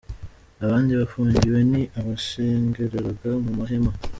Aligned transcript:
Abandi 0.65 0.91
bafungiwe 0.99 1.59
ni 1.71 1.81
abasengeraga 1.99 3.31
mu 3.43 3.51
mahema. 3.59 3.91